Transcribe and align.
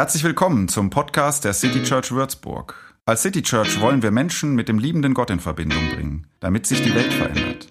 Herzlich 0.00 0.24
willkommen 0.24 0.66
zum 0.68 0.88
Podcast 0.88 1.44
der 1.44 1.52
City 1.52 1.82
Church 1.82 2.10
Würzburg. 2.10 2.74
Als 3.04 3.20
City 3.20 3.42
Church 3.42 3.82
wollen 3.82 4.02
wir 4.02 4.10
Menschen 4.10 4.54
mit 4.54 4.66
dem 4.66 4.78
liebenden 4.78 5.12
Gott 5.12 5.28
in 5.28 5.40
Verbindung 5.40 5.90
bringen, 5.90 6.26
damit 6.40 6.64
sich 6.64 6.80
die 6.80 6.94
Welt 6.94 7.12
verändert. 7.12 7.66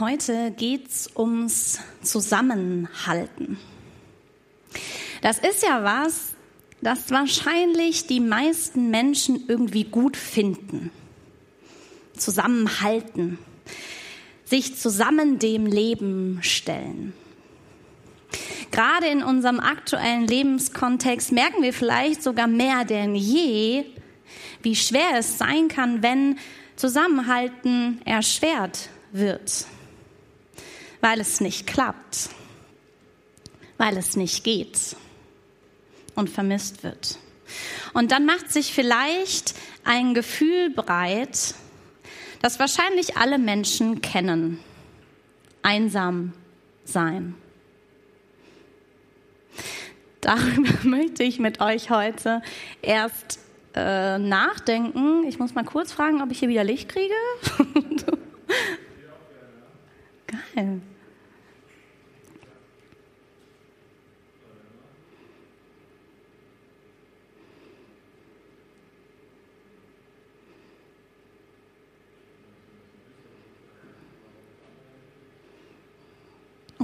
Heute 0.00 0.50
geht's 0.50 1.08
ums 1.16 1.78
Zusammenhalten. 2.02 3.58
Das 5.24 5.38
ist 5.38 5.62
ja 5.62 5.82
was, 5.82 6.34
das 6.82 7.10
wahrscheinlich 7.10 8.06
die 8.06 8.20
meisten 8.20 8.90
Menschen 8.90 9.46
irgendwie 9.48 9.84
gut 9.84 10.18
finden. 10.18 10.90
Zusammenhalten, 12.14 13.38
sich 14.44 14.76
zusammen 14.76 15.38
dem 15.38 15.64
Leben 15.64 16.40
stellen. 16.42 17.14
Gerade 18.70 19.06
in 19.06 19.22
unserem 19.22 19.60
aktuellen 19.60 20.26
Lebenskontext 20.26 21.32
merken 21.32 21.62
wir 21.62 21.72
vielleicht 21.72 22.22
sogar 22.22 22.46
mehr 22.46 22.84
denn 22.84 23.14
je, 23.14 23.86
wie 24.62 24.76
schwer 24.76 25.18
es 25.18 25.38
sein 25.38 25.68
kann, 25.68 26.02
wenn 26.02 26.38
Zusammenhalten 26.76 28.02
erschwert 28.04 28.90
wird 29.10 29.64
weil 31.00 31.20
es 31.20 31.42
nicht 31.42 31.66
klappt, 31.66 32.30
weil 33.76 33.98
es 33.98 34.16
nicht 34.16 34.42
geht 34.42 34.96
und 36.14 36.30
vermisst 36.30 36.82
wird. 36.82 37.18
Und 37.92 38.12
dann 38.12 38.26
macht 38.26 38.52
sich 38.52 38.72
vielleicht 38.72 39.54
ein 39.84 40.14
Gefühl 40.14 40.70
breit, 40.70 41.54
das 42.42 42.58
wahrscheinlich 42.58 43.16
alle 43.16 43.38
Menschen 43.38 44.00
kennen. 44.02 44.58
Einsam 45.62 46.32
sein. 46.84 47.34
Darüber 50.20 50.72
möchte 50.88 51.22
ich 51.22 51.38
mit 51.38 51.60
euch 51.60 51.90
heute 51.90 52.42
erst 52.82 53.38
äh, 53.74 54.18
nachdenken. 54.18 55.24
Ich 55.26 55.38
muss 55.38 55.54
mal 55.54 55.64
kurz 55.64 55.92
fragen, 55.92 56.22
ob 56.22 56.30
ich 56.30 56.38
hier 56.38 56.48
wieder 56.48 56.64
Licht 56.64 56.88
kriege. 56.88 57.14
Geil. 60.54 60.80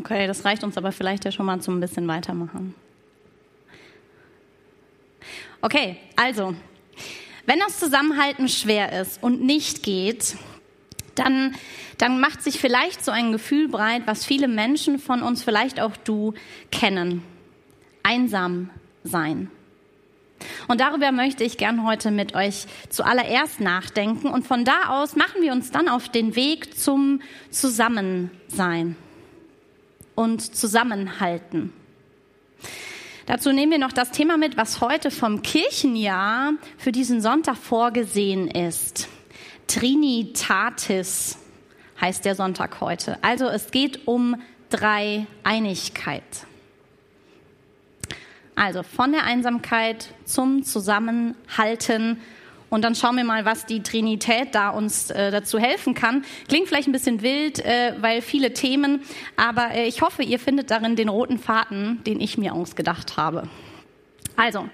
Okay, 0.01 0.27
das 0.27 0.47
reicht 0.47 0.65
uns 0.65 0.79
aber 0.79 0.93
vielleicht 0.93 1.27
ja 1.27 1.31
schon 1.31 1.45
mal 1.45 1.61
zum 1.61 1.77
ein 1.77 1.81
bisschen 1.81 2.09
weitermachen. 2.09 2.75
Okay, 5.61 5.99
also, 6.17 6.55
wenn 7.45 7.59
das 7.59 7.79
Zusammenhalten 7.79 8.49
schwer 8.49 8.99
ist 8.99 9.23
und 9.23 9.43
nicht 9.43 9.83
geht, 9.83 10.37
dann, 11.17 11.55
dann 11.99 12.19
macht 12.19 12.43
sich 12.43 12.59
vielleicht 12.59 13.05
so 13.05 13.11
ein 13.11 13.31
Gefühl 13.31 13.69
breit, 13.69 14.05
was 14.07 14.25
viele 14.25 14.49
Menschen 14.49 14.99
von 14.99 15.21
uns, 15.21 15.43
vielleicht 15.43 15.81
auch 15.81 15.99
du, 15.99 16.33
kennen. 16.73 17.23
Einsam 18.03 18.71
sein. 19.05 19.51
Und 20.67 20.81
darüber 20.81 21.13
möchte 21.13 21.45
ich 21.45 21.59
gern 21.59 21.85
heute 21.87 22.11
mit 22.11 22.35
euch 22.35 22.65
zuallererst 22.89 23.61
nachdenken. 23.61 24.29
Und 24.29 24.47
von 24.47 24.65
da 24.65 24.89
aus 24.89 25.15
machen 25.15 25.43
wir 25.43 25.53
uns 25.53 25.71
dann 25.71 25.91
auf 25.91 26.09
den 26.09 26.37
Weg 26.37 26.79
zum 26.79 27.21
Zusammensein 27.51 28.97
und 30.21 30.55
zusammenhalten. 30.55 31.73
Dazu 33.25 33.53
nehmen 33.53 33.73
wir 33.73 33.79
noch 33.79 33.93
das 33.93 34.11
Thema 34.11 34.37
mit, 34.37 34.59
was 34.59 34.83
heute 34.83 35.11
vom 35.11 35.41
Kirchenjahr 35.41 36.53
für 36.77 36.93
diesen 36.93 37.23
Sonntag 37.23 37.57
vorgesehen 37.57 38.47
ist. 38.49 39.09
Trinitatis 39.67 41.39
heißt 42.03 42.27
der 42.27 42.35
Sonntag 42.35 42.83
heute. 42.83 43.17
Also 43.23 43.47
es 43.47 43.71
geht 43.71 44.07
um 44.07 44.37
Dreieinigkeit. 44.69 46.23
Also 48.57 48.83
von 48.83 49.13
der 49.13 49.25
Einsamkeit 49.25 50.09
zum 50.27 50.65
Zusammenhalten 50.65 52.21
und 52.71 52.83
dann 52.83 52.95
schauen 52.95 53.17
wir 53.17 53.25
mal, 53.25 53.45
was 53.45 53.67
die 53.67 53.83
Trinität 53.83 54.55
da 54.55 54.71
uns 54.71 55.11
äh, 55.11 55.31
dazu 55.31 55.59
helfen 55.59 55.95
kann. 55.95 56.25
Klingt 56.49 56.69
vielleicht 56.69 56.89
ein 56.89 56.93
bisschen 56.93 57.21
wild, 57.21 57.59
äh, 57.59 57.95
weil 58.01 58.23
viele 58.23 58.55
Themen, 58.55 59.03
aber 59.37 59.73
äh, 59.73 59.87
ich 59.87 60.01
hoffe, 60.01 60.23
ihr 60.23 60.39
findet 60.39 60.71
darin 60.71 60.97
den 60.97 61.09
roten 61.09 61.39
Faden, 61.39 62.03
den 62.05 62.21
ich 62.21 62.39
mir 62.39 62.55
ausgedacht 62.55 63.17
habe. 63.17 63.49
Also, 64.37 64.69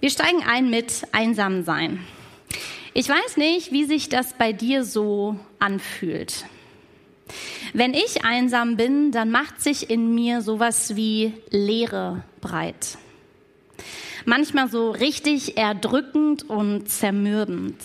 wir 0.00 0.10
steigen 0.10 0.42
ein 0.46 0.68
mit 0.68 1.06
Einsam 1.12 1.62
sein. 1.62 2.04
Ich 2.92 3.08
weiß 3.08 3.38
nicht, 3.38 3.72
wie 3.72 3.84
sich 3.84 4.08
das 4.08 4.34
bei 4.34 4.52
dir 4.52 4.84
so 4.84 5.38
anfühlt. 5.58 6.44
Wenn 7.72 7.94
ich 7.94 8.24
einsam 8.24 8.76
bin, 8.76 9.10
dann 9.10 9.30
macht 9.30 9.62
sich 9.62 9.88
in 9.88 10.14
mir 10.14 10.42
sowas 10.42 10.94
wie 10.94 11.32
Leere 11.50 12.22
breit 12.40 12.98
manchmal 14.24 14.68
so 14.68 14.90
richtig 14.90 15.56
erdrückend 15.56 16.48
und 16.48 16.88
zermürbend. 16.88 17.76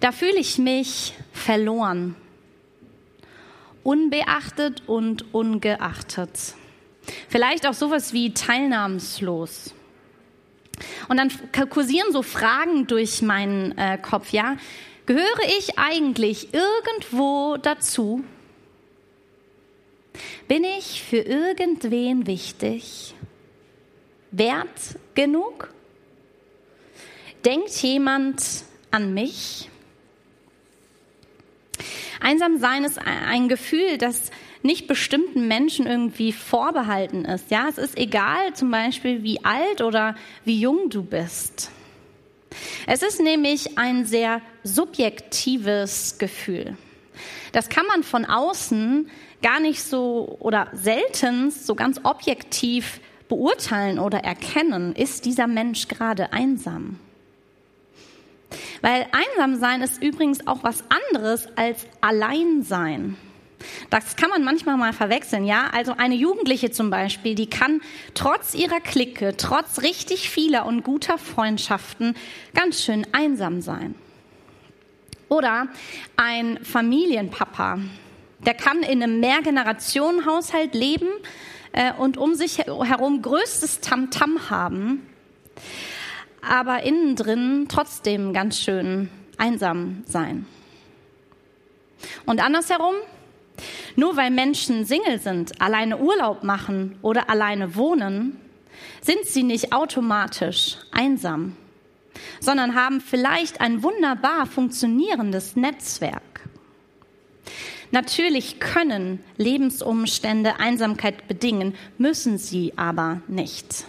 Da 0.00 0.12
fühle 0.12 0.38
ich 0.38 0.58
mich 0.58 1.14
verloren, 1.32 2.16
unbeachtet 3.82 4.82
und 4.86 5.34
ungeachtet. 5.34 6.54
Vielleicht 7.28 7.66
auch 7.66 7.74
sowas 7.74 8.12
wie 8.12 8.34
teilnahmslos. 8.34 9.74
Und 11.08 11.16
dann 11.16 11.30
kursieren 11.70 12.12
so 12.12 12.22
Fragen 12.22 12.86
durch 12.86 13.22
meinen 13.22 13.76
äh, 13.78 13.98
Kopf, 13.98 14.30
ja. 14.30 14.56
Gehöre 15.06 15.44
ich 15.58 15.78
eigentlich 15.78 16.48
irgendwo 16.52 17.56
dazu? 17.58 18.24
Bin 20.48 20.64
ich 20.64 21.02
für 21.02 21.18
irgendwen 21.18 22.26
wichtig? 22.26 23.14
Wert 24.30 24.98
genug? 25.14 25.72
Denkt 27.44 27.70
jemand 27.82 28.42
an 28.90 29.14
mich? 29.14 29.70
Einsam 32.20 32.58
sein 32.58 32.84
ist 32.84 32.98
ein 32.98 33.48
Gefühl, 33.48 33.98
das 33.98 34.30
nicht 34.62 34.88
bestimmten 34.88 35.46
Menschen 35.46 35.86
irgendwie 35.86 36.32
vorbehalten 36.32 37.24
ist. 37.24 37.50
Ja, 37.50 37.68
es 37.68 37.78
ist 37.78 37.96
egal, 37.96 38.54
zum 38.54 38.70
Beispiel, 38.70 39.22
wie 39.22 39.44
alt 39.44 39.80
oder 39.80 40.16
wie 40.44 40.60
jung 40.60 40.90
du 40.90 41.02
bist. 41.04 41.70
Es 42.86 43.02
ist 43.02 43.20
nämlich 43.20 43.78
ein 43.78 44.06
sehr 44.06 44.40
subjektives 44.64 46.18
Gefühl. 46.18 46.76
Das 47.52 47.68
kann 47.68 47.86
man 47.86 48.02
von 48.02 48.24
außen 48.24 49.10
gar 49.42 49.60
nicht 49.60 49.82
so 49.82 50.36
oder 50.40 50.68
selten 50.72 51.50
so 51.50 51.74
ganz 51.74 52.00
objektiv 52.02 53.00
beurteilen 53.28 53.98
oder 53.98 54.18
erkennen, 54.18 54.94
ist 54.94 55.24
dieser 55.24 55.46
Mensch 55.46 55.88
gerade 55.88 56.32
einsam. 56.32 56.98
Weil 58.80 59.06
einsam 59.12 59.56
sein 59.58 59.82
ist 59.82 60.02
übrigens 60.02 60.46
auch 60.46 60.62
was 60.62 60.84
anderes 60.88 61.48
als 61.56 61.86
allein 62.00 62.62
sein. 62.62 63.16
Das 63.90 64.16
kann 64.16 64.30
man 64.30 64.44
manchmal 64.44 64.76
mal 64.76 64.92
verwechseln, 64.92 65.44
ja. 65.44 65.70
Also 65.72 65.94
eine 65.96 66.14
Jugendliche 66.14 66.70
zum 66.70 66.90
Beispiel, 66.90 67.34
die 67.34 67.48
kann 67.48 67.80
trotz 68.14 68.54
ihrer 68.54 68.80
Clique, 68.80 69.36
trotz 69.36 69.82
richtig 69.82 70.30
vieler 70.30 70.66
und 70.66 70.84
guter 70.84 71.18
Freundschaften 71.18 72.14
ganz 72.54 72.84
schön 72.84 73.06
einsam 73.12 73.60
sein. 73.60 73.94
Oder 75.28 75.68
ein 76.16 76.62
Familienpapa, 76.62 77.80
der 78.44 78.54
kann 78.54 78.82
in 78.82 79.02
einem 79.02 79.18
Mehrgenerationenhaushalt 79.18 80.74
leben, 80.74 81.08
äh, 81.76 81.92
und 81.92 82.16
um 82.16 82.34
sich 82.34 82.58
herum 82.58 83.22
größtes 83.22 83.80
Tamtam 83.80 84.38
-Tam 84.38 84.50
haben, 84.50 85.06
aber 86.42 86.82
innen 86.82 87.14
drin 87.14 87.66
trotzdem 87.68 88.32
ganz 88.32 88.58
schön 88.58 89.10
einsam 89.36 90.02
sein. 90.06 90.46
Und 92.24 92.42
andersherum, 92.42 92.94
nur 93.94 94.16
weil 94.16 94.30
Menschen 94.30 94.84
Single 94.84 95.20
sind, 95.20 95.60
alleine 95.60 95.98
Urlaub 95.98 96.42
machen 96.42 96.98
oder 97.02 97.30
alleine 97.30 97.76
wohnen, 97.76 98.40
sind 99.02 99.24
sie 99.24 99.42
nicht 99.42 99.72
automatisch 99.72 100.78
einsam, 100.90 101.56
sondern 102.40 102.74
haben 102.74 103.00
vielleicht 103.00 103.60
ein 103.60 103.82
wunderbar 103.82 104.46
funktionierendes 104.46 105.56
Netzwerk. 105.56 106.22
Natürlich 107.90 108.58
können 108.60 109.20
Lebensumstände 109.36 110.58
Einsamkeit 110.58 111.28
bedingen, 111.28 111.74
müssen 111.98 112.38
sie 112.38 112.72
aber 112.76 113.22
nicht, 113.28 113.84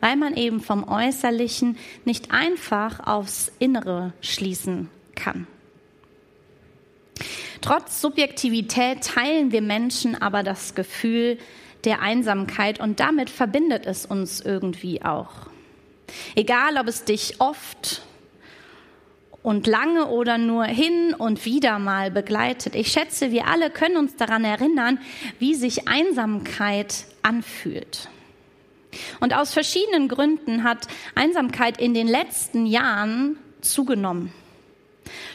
weil 0.00 0.16
man 0.16 0.36
eben 0.36 0.60
vom 0.60 0.86
Äußerlichen 0.86 1.78
nicht 2.04 2.32
einfach 2.32 3.06
aufs 3.06 3.50
Innere 3.58 4.12
schließen 4.20 4.90
kann. 5.14 5.46
Trotz 7.60 8.02
Subjektivität 8.02 9.02
teilen 9.04 9.50
wir 9.50 9.62
Menschen 9.62 10.20
aber 10.20 10.42
das 10.42 10.74
Gefühl 10.74 11.38
der 11.84 12.02
Einsamkeit 12.02 12.80
und 12.80 13.00
damit 13.00 13.30
verbindet 13.30 13.86
es 13.86 14.04
uns 14.04 14.40
irgendwie 14.40 15.02
auch. 15.02 15.30
Egal, 16.34 16.76
ob 16.78 16.88
es 16.88 17.04
dich 17.04 17.40
oft 17.40 18.02
und 19.44 19.66
lange 19.66 20.06
oder 20.06 20.38
nur 20.38 20.64
hin 20.64 21.14
und 21.14 21.44
wieder 21.44 21.78
mal 21.78 22.10
begleitet. 22.10 22.74
Ich 22.74 22.90
schätze, 22.90 23.30
wir 23.30 23.46
alle 23.46 23.68
können 23.68 23.98
uns 23.98 24.16
daran 24.16 24.42
erinnern, 24.42 24.98
wie 25.38 25.54
sich 25.54 25.86
Einsamkeit 25.86 27.04
anfühlt. 27.22 28.08
Und 29.20 29.34
aus 29.34 29.52
verschiedenen 29.52 30.08
Gründen 30.08 30.64
hat 30.64 30.88
Einsamkeit 31.14 31.78
in 31.78 31.92
den 31.92 32.08
letzten 32.08 32.64
Jahren 32.64 33.36
zugenommen. 33.60 34.32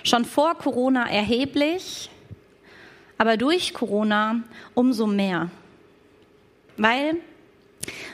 Schon 0.02 0.26
vor 0.26 0.56
Corona 0.56 1.08
erheblich, 1.08 2.10
aber 3.20 3.38
durch 3.38 3.76
Corona 3.76 4.42
umso 4.74 5.06
mehr. 5.06 5.52
Weil 6.78 7.18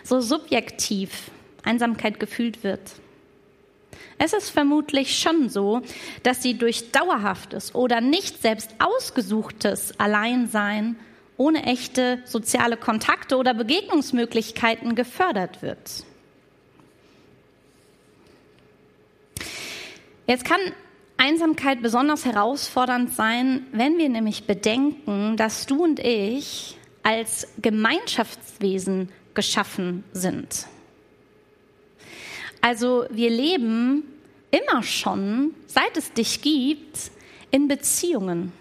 so 0.03 0.19
subjektiv 0.19 1.31
Einsamkeit 1.63 2.19
gefühlt 2.19 2.65
wird. 2.65 2.81
Es 4.17 4.33
ist 4.33 4.49
vermutlich 4.49 5.19
schon 5.19 5.49
so, 5.49 5.81
dass 6.23 6.41
sie 6.41 6.57
durch 6.57 6.91
dauerhaftes 6.91 7.75
oder 7.75 7.99
nicht 8.01 8.41
selbst 8.41 8.75
ausgesuchtes 8.79 9.99
Alleinsein 9.99 10.95
ohne 11.37 11.63
echte 11.63 12.21
soziale 12.25 12.77
Kontakte 12.77 13.37
oder 13.37 13.53
Begegnungsmöglichkeiten 13.53 14.95
gefördert 14.95 15.61
wird. 15.61 16.05
Jetzt 20.27 20.45
kann 20.45 20.59
Einsamkeit 21.17 21.81
besonders 21.81 22.25
herausfordernd 22.25 23.13
sein, 23.13 23.67
wenn 23.71 23.97
wir 23.97 24.09
nämlich 24.09 24.45
bedenken, 24.45 25.37
dass 25.37 25.65
du 25.65 25.83
und 25.83 25.99
ich 25.99 26.77
als 27.03 27.47
Gemeinschaftswesen 27.61 29.09
geschaffen 29.33 30.03
sind. 30.13 30.67
Also 32.65 33.05
wir 33.11 33.29
leben 33.29 34.11
immer 34.49 34.81
schon, 34.81 35.53
seit 35.67 35.95
es 35.97 36.13
dich 36.13 36.41
gibt, 36.41 37.11
in 37.51 37.67
Beziehungen 37.67 38.51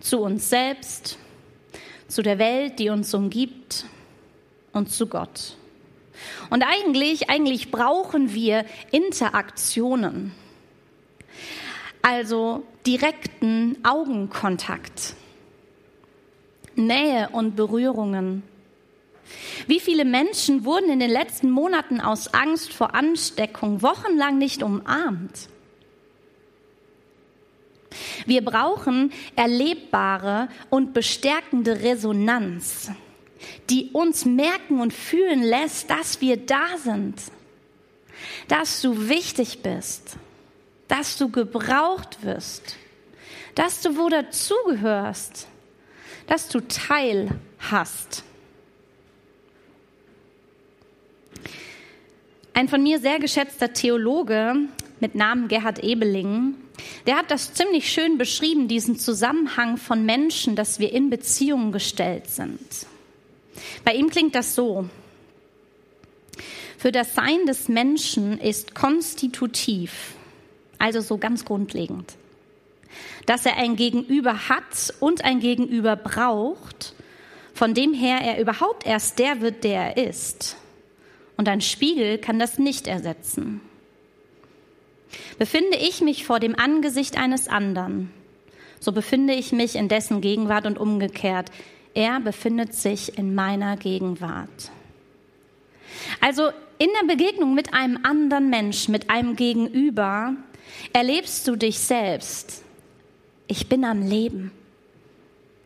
zu 0.00 0.20
uns 0.20 0.48
selbst, 0.48 1.18
zu 2.08 2.22
der 2.22 2.38
Welt, 2.38 2.78
die 2.78 2.88
uns 2.88 3.12
umgibt 3.12 3.84
und 4.72 4.90
zu 4.90 5.06
Gott. 5.06 5.58
Und 6.48 6.62
eigentlich, 6.62 7.28
eigentlich 7.28 7.70
brauchen 7.70 8.32
wir 8.32 8.64
Interaktionen, 8.90 10.32
also 12.00 12.62
direkten 12.86 13.76
Augenkontakt, 13.84 15.14
Nähe 16.74 17.28
und 17.32 17.54
Berührungen. 17.54 18.44
Wie 19.66 19.80
viele 19.80 20.04
Menschen 20.04 20.64
wurden 20.64 20.90
in 20.90 21.00
den 21.00 21.10
letzten 21.10 21.50
Monaten 21.50 22.00
aus 22.00 22.32
Angst 22.34 22.72
vor 22.72 22.94
Ansteckung 22.94 23.82
wochenlang 23.82 24.38
nicht 24.38 24.62
umarmt? 24.62 25.48
Wir 28.26 28.44
brauchen 28.44 29.12
erlebbare 29.36 30.48
und 30.70 30.92
bestärkende 30.92 31.82
Resonanz, 31.82 32.90
die 33.70 33.90
uns 33.92 34.24
merken 34.24 34.80
und 34.80 34.92
fühlen 34.92 35.42
lässt, 35.42 35.90
dass 35.90 36.20
wir 36.20 36.36
da 36.36 36.76
sind, 36.82 37.14
dass 38.48 38.82
du 38.82 39.08
wichtig 39.08 39.62
bist, 39.62 40.16
dass 40.88 41.16
du 41.16 41.30
gebraucht 41.30 42.22
wirst, 42.22 42.76
dass 43.54 43.80
du 43.80 43.96
wo 43.96 44.08
dazugehörst, 44.08 45.48
dass 46.26 46.48
du 46.48 46.60
Teil 46.60 47.30
hast. 47.58 48.24
Ein 52.58 52.66
von 52.66 52.82
mir 52.82 52.98
sehr 52.98 53.20
geschätzter 53.20 53.72
Theologe 53.72 54.56
mit 54.98 55.14
Namen 55.14 55.46
Gerhard 55.46 55.78
Ebeling, 55.78 56.56
der 57.06 57.14
hat 57.18 57.30
das 57.30 57.54
ziemlich 57.54 57.88
schön 57.88 58.18
beschrieben, 58.18 58.66
diesen 58.66 58.98
Zusammenhang 58.98 59.76
von 59.76 60.04
Menschen, 60.04 60.56
dass 60.56 60.80
wir 60.80 60.92
in 60.92 61.08
Beziehungen 61.08 61.70
gestellt 61.70 62.28
sind. 62.28 62.58
Bei 63.84 63.94
ihm 63.94 64.10
klingt 64.10 64.34
das 64.34 64.56
so. 64.56 64.88
Für 66.76 66.90
das 66.90 67.14
Sein 67.14 67.46
des 67.46 67.68
Menschen 67.68 68.40
ist 68.40 68.74
konstitutiv, 68.74 70.14
also 70.78 71.00
so 71.00 71.16
ganz 71.16 71.44
grundlegend, 71.44 72.14
dass 73.26 73.46
er 73.46 73.56
ein 73.56 73.76
Gegenüber 73.76 74.48
hat 74.48 74.92
und 74.98 75.24
ein 75.24 75.38
Gegenüber 75.38 75.94
braucht, 75.94 76.96
von 77.54 77.72
dem 77.72 77.94
her 77.94 78.18
er 78.20 78.40
überhaupt 78.40 78.84
erst 78.84 79.20
der 79.20 79.42
wird, 79.42 79.62
der 79.62 79.94
er 79.94 80.08
ist. 80.08 80.56
Und 81.38 81.48
ein 81.48 81.62
Spiegel 81.62 82.18
kann 82.18 82.38
das 82.38 82.58
nicht 82.58 82.86
ersetzen. 82.86 83.62
Befinde 85.38 85.78
ich 85.78 86.02
mich 86.02 86.26
vor 86.26 86.40
dem 86.40 86.58
Angesicht 86.58 87.16
eines 87.16 87.48
anderen, 87.48 88.10
so 88.80 88.92
befinde 88.92 89.32
ich 89.32 89.52
mich 89.52 89.76
in 89.76 89.88
dessen 89.88 90.20
Gegenwart 90.20 90.66
und 90.66 90.78
umgekehrt. 90.78 91.50
Er 91.94 92.20
befindet 92.20 92.74
sich 92.74 93.16
in 93.16 93.34
meiner 93.34 93.76
Gegenwart. 93.76 94.70
Also 96.20 96.50
in 96.78 96.88
der 97.00 97.06
Begegnung 97.06 97.54
mit 97.54 97.72
einem 97.72 97.98
anderen 98.04 98.50
Menschen, 98.50 98.92
mit 98.92 99.08
einem 99.08 99.36
Gegenüber, 99.36 100.34
erlebst 100.92 101.48
du 101.48 101.56
dich 101.56 101.78
selbst. 101.78 102.62
Ich 103.46 103.68
bin 103.68 103.84
am 103.84 104.06
Leben. 104.06 104.52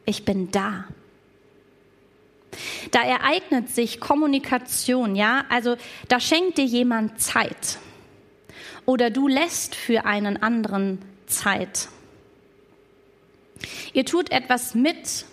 Ich 0.06 0.24
bin 0.24 0.50
da. 0.50 0.84
Da 2.92 3.02
ereignet 3.02 3.70
sich 3.70 4.00
Kommunikation, 4.00 5.16
ja? 5.16 5.44
Also 5.48 5.76
da 6.08 6.20
schenkt 6.20 6.58
dir 6.58 6.66
jemand 6.66 7.20
Zeit. 7.20 7.78
Oder 8.84 9.08
du 9.10 9.28
lässt 9.28 9.74
für 9.74 10.04
einen 10.04 10.42
anderen 10.42 10.98
Zeit. 11.26 11.88
Ihr 13.94 14.04
tut 14.04 14.30
etwas 14.30 14.74
mit 14.74 15.24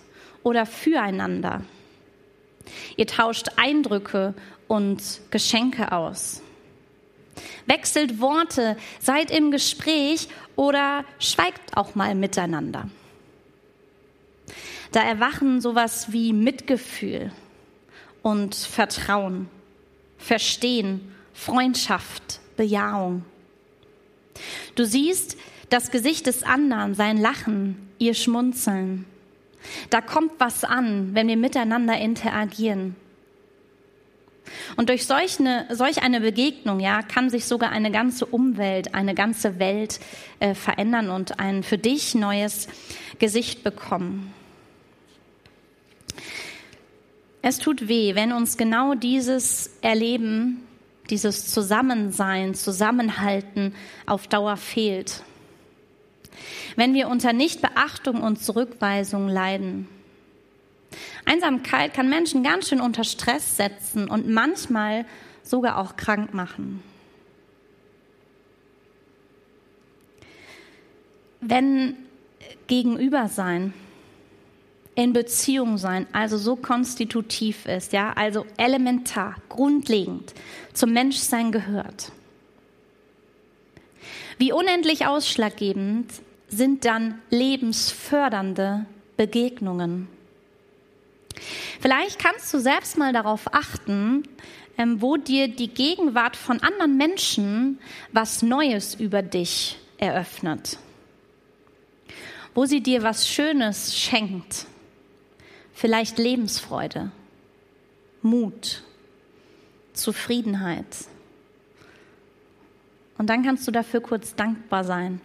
oder 0.42 0.66
füreinander. 0.66 1.64
Ihr 2.96 3.08
tauscht 3.08 3.50
Eindrücke 3.58 4.36
und 4.70 5.02
Geschenke 5.30 5.92
aus. 5.92 6.42
Wechselt 7.66 8.22
Worte, 8.22 8.78
seid 9.02 9.32
im 9.32 9.52
Gespräch 9.52 10.30
oder 10.56 11.04
schweigt 11.20 11.76
auch 11.76 11.96
mal 11.96 12.16
miteinander. 12.16 12.90
Da 14.94 15.02
erwachen 15.02 15.60
sowas 15.60 16.14
wie 16.14 16.32
Mitgefühl 16.32 17.34
und 18.22 18.56
Vertrauen, 18.56 19.50
Verstehen, 20.18 21.14
Freundschaft, 21.34 22.40
Bejahung. 22.58 23.24
Du 24.76 24.86
siehst 24.86 25.38
das 25.70 25.92
Gesicht 25.92 26.26
des 26.28 26.44
anderen, 26.44 26.96
sein 26.96 27.18
Lachen, 27.18 27.90
ihr 28.00 28.14
Schmunzeln. 28.14 29.06
Da 29.90 30.02
kommt 30.02 30.34
was 30.40 30.64
an, 30.64 31.14
wenn 31.14 31.28
wir 31.28 31.38
miteinander 31.38 31.98
interagieren. 31.98 32.96
Und 34.76 34.90
durch 34.90 35.06
solch 35.06 35.40
eine, 35.40 35.68
solch 35.70 36.02
eine 36.02 36.22
Begegnung 36.22 36.80
ja, 36.80 37.02
kann 37.02 37.30
sich 37.30 37.46
sogar 37.46 37.72
eine 37.72 37.92
ganze 37.92 38.26
Umwelt, 38.26 38.96
eine 38.96 39.14
ganze 39.14 39.60
Welt 39.60 40.00
äh, 40.40 40.56
verändern 40.56 41.10
und 41.10 41.40
ein 41.40 41.64
für 41.64 41.78
dich 41.78 42.16
neues 42.16 42.68
Gesicht 43.20 43.64
bekommen. 43.64 44.34
Es 47.42 47.58
tut 47.58 47.88
weh, 47.88 48.16
wenn 48.16 48.34
uns 48.34 48.58
genau 48.58 48.96
dieses 48.96 49.72
Erleben, 49.82 50.68
dieses 51.10 51.48
Zusammensein, 51.48 52.54
Zusammenhalten 52.54 53.74
auf 54.06 54.28
Dauer 54.28 54.58
fehlt. 54.58 55.24
Wenn 56.76 56.94
wir 56.94 57.08
unter 57.08 57.34
Nichtbeachtung 57.34 58.22
und 58.22 58.44
Zurückweisung 58.44 59.28
leiden. 59.28 59.88
Einsamkeit 61.26 61.94
kann 61.94 62.10
Menschen 62.10 62.44
ganz 62.44 62.70
schön 62.70 62.82
unter 62.82 63.04
Stress 63.04 63.56
setzen 63.58 64.10
und 64.10 64.28
manchmal 64.28 65.06
sogar 65.44 65.78
auch 65.78 65.96
krank 65.96 66.34
machen. 66.34 66.84
Wenn 71.42 71.96
Gegenüber 72.68 73.28
sein 73.28 73.74
in 74.96 75.14
Beziehung 75.14 75.78
sein, 75.78 76.08
also 76.12 76.38
so 76.38 76.56
konstitutiv 76.56 77.66
ist, 77.66 77.94
ja, 77.94 78.12
also 78.14 78.46
elementar, 78.58 79.36
grundlegend 79.48 80.34
zum 80.74 80.92
Menschsein 80.92 81.52
gehört. 81.52 82.12
Wie 84.38 84.52
unendlich 84.52 85.06
ausschlaggebend 85.06 86.12
sind 86.48 86.86
dann 86.86 87.22
lebensfördernde 87.30 88.86
Begegnungen. 89.18 90.08
Vielleicht 91.80 92.20
kannst 92.20 92.54
du 92.54 92.60
selbst 92.60 92.98
mal 92.98 93.14
darauf 93.14 93.54
achten, 93.54 94.24
ähm, 94.78 95.02
wo 95.02 95.18
dir 95.18 95.48
die 95.48 95.68
Gegenwart 95.68 96.36
von 96.36 96.62
anderen 96.62 96.98
Menschen 96.98 97.80
was 98.12 98.42
Neues 98.42 98.96
über 98.96 99.22
dich 99.22 99.78
eröffnet, 99.98 100.78
wo 102.56 102.66
sie 102.66 102.82
dir 102.82 103.04
was 103.04 103.28
Schönes 103.28 103.98
schenkt, 103.98 104.66
vielleicht 105.80 106.18
Lebensfreude, 106.18 107.10
Mut, 108.22 108.84
Zufriedenheit. 109.94 110.86
Und 113.18 113.30
dann 113.30 113.44
kannst 113.44 113.66
du 113.66 113.72
dafür 113.72 114.02
kurz 114.02 114.36
dankbar 114.36 114.84
sein, 114.84 115.22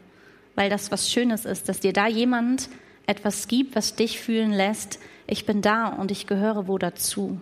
weil 0.54 0.70
das 0.70 0.92
was 0.92 1.10
Schönes 1.10 1.44
ist, 1.44 1.68
dass 1.68 1.80
dir 1.80 1.92
da 1.92 2.06
jemand 2.06 2.68
etwas 3.08 3.48
gibt, 3.48 3.74
was 3.74 3.96
dich 3.96 4.20
fühlen 4.20 4.52
lässt, 4.52 5.00
ich 5.26 5.44
bin 5.44 5.60
da 5.60 5.88
und 5.88 6.12
ich 6.12 6.28
gehöre 6.28 6.68
wo 6.68 6.78
dazu. 6.78 7.40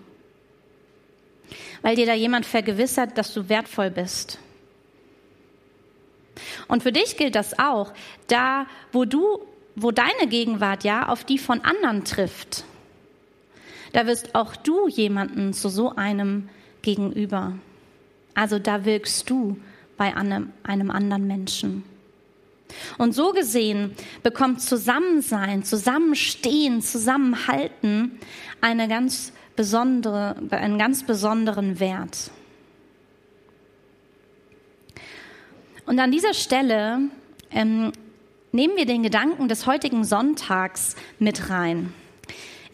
Weil 1.83 1.97
dir 1.97 2.07
da 2.07 2.15
jemand 2.15 2.47
vergewissert, 2.47 3.19
dass 3.19 3.35
du 3.35 3.51
wertvoll 3.51 3.91
bist. 3.91 4.39
Und 6.67 6.83
für 6.83 6.93
dich 6.93 7.19
gilt 7.19 7.35
das 7.35 7.59
auch, 7.59 7.93
da 8.29 8.67
wo 8.91 9.05
du, 9.05 9.39
wo 9.77 9.91
deine 9.91 10.29
Gegenwart 10.29 10.83
ja 10.83 11.09
auf 11.09 11.25
die 11.25 11.37
von 11.37 11.61
anderen 11.61 12.05
trifft, 12.05 12.65
da 13.93 14.07
wirst 14.07 14.35
auch 14.35 14.57
du 14.57 14.89
jemanden 14.89 15.53
zu 15.53 15.69
so 15.69 15.95
einem 15.95 16.49
gegenüber. 16.83 17.55
Also 18.35 18.59
da 18.59 18.85
wirkst 18.85 19.29
du 19.29 19.59
bei 19.97 20.17
einem, 20.17 20.53
einem 20.63 20.91
anderen 20.91 21.27
Menschen. 21.27 21.85
Und 22.97 23.15
so 23.15 23.33
gesehen 23.33 23.95
bekommt 24.23 24.63
Zusammensein, 24.63 25.63
Zusammenstehen, 25.63 26.81
Zusammenhalten 26.81 28.19
eine 28.61 28.89
ganz 28.89 29.33
besondere, 29.57 30.37
einen 30.51 30.79
ganz 30.79 31.05
besonderen 31.05 31.79
Wert. 31.81 32.31
Und 35.85 35.99
an 35.99 36.11
dieser 36.11 36.33
Stelle 36.33 37.01
ähm, 37.51 37.93
nehmen 38.53 38.77
wir 38.77 38.87
den 38.87 39.03
Gedanken 39.03 39.49
des 39.49 39.67
heutigen 39.67 40.05
Sonntags 40.05 40.97
mit 41.19 41.51
rein. 41.51 41.93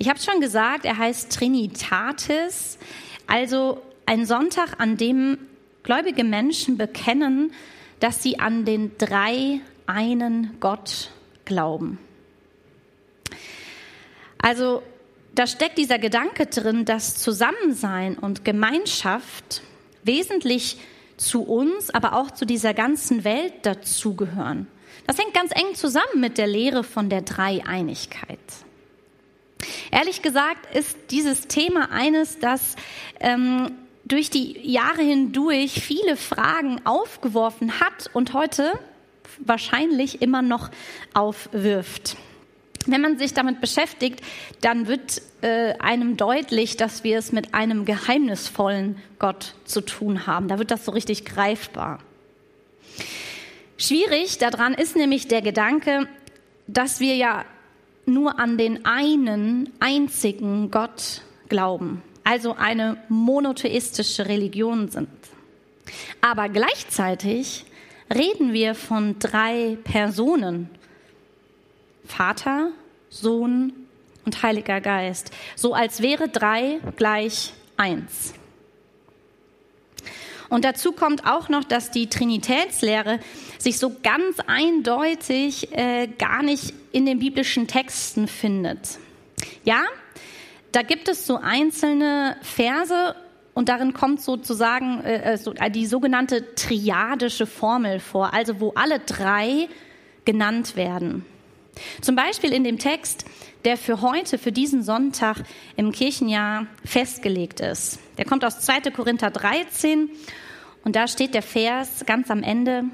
Ich 0.00 0.08
habe 0.08 0.20
schon 0.20 0.40
gesagt, 0.40 0.84
er 0.84 0.96
heißt 0.96 1.32
Trinitatis, 1.32 2.78
also 3.26 3.82
ein 4.06 4.26
Sonntag, 4.26 4.78
an 4.78 4.96
dem 4.96 5.38
gläubige 5.82 6.22
Menschen 6.22 6.78
bekennen, 6.78 7.52
dass 7.98 8.22
sie 8.22 8.38
an 8.38 8.64
den 8.64 8.96
drei 8.96 9.60
einen 9.86 10.56
Gott 10.60 11.10
glauben. 11.44 11.98
Also 14.38 14.82
da 15.34 15.48
steckt 15.48 15.78
dieser 15.78 15.98
Gedanke 15.98 16.46
drin, 16.46 16.84
dass 16.84 17.16
Zusammensein 17.16 18.16
und 18.16 18.44
Gemeinschaft 18.44 19.62
wesentlich 20.04 20.78
zu 21.16 21.42
uns, 21.42 21.90
aber 21.90 22.14
auch 22.14 22.30
zu 22.30 22.44
dieser 22.44 22.72
ganzen 22.72 23.24
Welt 23.24 23.54
dazugehören. 23.62 24.68
Das 25.08 25.18
hängt 25.18 25.34
ganz 25.34 25.50
eng 25.52 25.74
zusammen 25.74 26.20
mit 26.20 26.38
der 26.38 26.46
Lehre 26.46 26.84
von 26.84 27.10
der 27.10 27.22
Dreieinigkeit. 27.22 28.38
Ehrlich 29.90 30.22
gesagt 30.22 30.74
ist 30.74 30.96
dieses 31.10 31.48
Thema 31.48 31.90
eines, 31.90 32.38
das 32.38 32.76
ähm, 33.20 33.72
durch 34.04 34.30
die 34.30 34.58
Jahre 34.70 35.02
hindurch 35.02 35.80
viele 35.80 36.16
Fragen 36.16 36.80
aufgeworfen 36.84 37.80
hat 37.80 38.10
und 38.12 38.32
heute 38.32 38.78
wahrscheinlich 39.38 40.22
immer 40.22 40.42
noch 40.42 40.70
aufwirft. 41.14 42.16
Wenn 42.86 43.02
man 43.02 43.18
sich 43.18 43.34
damit 43.34 43.60
beschäftigt, 43.60 44.22
dann 44.62 44.86
wird 44.86 45.20
äh, 45.42 45.74
einem 45.78 46.16
deutlich, 46.16 46.76
dass 46.76 47.04
wir 47.04 47.18
es 47.18 47.32
mit 47.32 47.52
einem 47.52 47.84
geheimnisvollen 47.84 48.96
Gott 49.18 49.54
zu 49.64 49.82
tun 49.82 50.26
haben. 50.26 50.48
Da 50.48 50.58
wird 50.58 50.70
das 50.70 50.86
so 50.86 50.92
richtig 50.92 51.26
greifbar. 51.26 51.98
Schwierig 53.76 54.38
daran 54.38 54.72
ist 54.74 54.96
nämlich 54.96 55.28
der 55.28 55.42
Gedanke, 55.42 56.08
dass 56.66 56.98
wir 56.98 57.14
ja 57.14 57.44
nur 58.08 58.38
an 58.38 58.58
den 58.58 58.84
einen 58.84 59.70
einzigen 59.78 60.70
Gott 60.70 61.22
glauben, 61.48 62.02
also 62.24 62.54
eine 62.56 62.96
monotheistische 63.08 64.26
Religion 64.26 64.88
sind. 64.88 65.08
Aber 66.20 66.48
gleichzeitig 66.48 67.64
reden 68.12 68.52
wir 68.52 68.74
von 68.74 69.18
drei 69.18 69.78
Personen. 69.84 70.70
Vater, 72.04 72.70
Sohn 73.10 73.72
und 74.24 74.42
Heiliger 74.42 74.80
Geist. 74.80 75.30
So 75.56 75.74
als 75.74 76.02
wäre 76.02 76.28
drei 76.28 76.80
gleich 76.96 77.52
eins. 77.76 78.34
Und 80.48 80.64
dazu 80.64 80.92
kommt 80.92 81.26
auch 81.26 81.48
noch, 81.48 81.64
dass 81.64 81.90
die 81.90 82.08
Trinitätslehre 82.08 83.20
sich 83.58 83.78
so 83.78 83.94
ganz 84.02 84.38
eindeutig 84.46 85.72
äh, 85.72 86.08
gar 86.18 86.42
nicht 86.42 86.72
in 86.92 87.06
den 87.06 87.18
biblischen 87.18 87.66
Texten 87.66 88.28
findet. 88.28 88.98
Ja, 89.64 89.82
da 90.72 90.82
gibt 90.82 91.08
es 91.08 91.26
so 91.26 91.36
einzelne 91.36 92.36
Verse 92.42 93.14
und 93.54 93.68
darin 93.68 93.92
kommt 93.92 94.22
sozusagen 94.22 95.02
äh, 95.02 95.34
äh 95.34 95.36
so, 95.36 95.52
äh, 95.54 95.70
die 95.70 95.86
sogenannte 95.86 96.54
triadische 96.54 97.46
Formel 97.46 98.00
vor, 98.00 98.32
also 98.32 98.60
wo 98.60 98.70
alle 98.70 99.00
drei 99.00 99.68
genannt 100.24 100.76
werden. 100.76 101.24
Zum 102.00 102.16
Beispiel 102.16 102.52
in 102.52 102.64
dem 102.64 102.78
Text, 102.78 103.24
der 103.64 103.76
für 103.76 104.00
heute, 104.00 104.38
für 104.38 104.52
diesen 104.52 104.82
Sonntag 104.82 105.42
im 105.76 105.92
Kirchenjahr 105.92 106.66
festgelegt 106.84 107.60
ist. 107.60 107.98
Der 108.16 108.24
kommt 108.24 108.44
aus 108.44 108.60
2. 108.60 108.90
Korinther 108.90 109.30
13 109.30 110.10
und 110.84 110.96
da 110.96 111.08
steht 111.08 111.34
der 111.34 111.42
Vers 111.42 112.04
ganz 112.06 112.30
am 112.30 112.42
Ende 112.42 112.84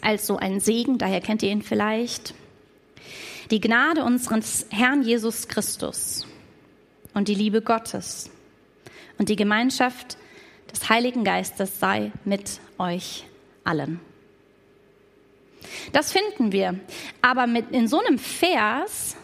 als 0.00 0.26
so 0.26 0.36
ein 0.36 0.60
Segen, 0.60 0.98
daher 0.98 1.20
kennt 1.20 1.42
ihr 1.42 1.50
ihn 1.50 1.62
vielleicht. 1.62 2.34
Die 3.50 3.60
Gnade 3.60 4.04
unseres 4.04 4.66
Herrn 4.70 5.02
Jesus 5.02 5.48
Christus 5.48 6.26
und 7.14 7.28
die 7.28 7.34
Liebe 7.34 7.62
Gottes 7.62 8.30
und 9.18 9.28
die 9.28 9.36
Gemeinschaft 9.36 10.16
des 10.72 10.88
Heiligen 10.88 11.24
Geistes 11.24 11.78
sei 11.78 12.12
mit 12.24 12.60
euch 12.78 13.24
allen. 13.64 14.00
Das 15.92 16.12
finden 16.12 16.52
wir. 16.52 16.78
Aber 17.22 17.46
mit, 17.46 17.70
in 17.70 17.88
so 17.88 18.00
einem 18.00 18.18
Vers 18.18 19.16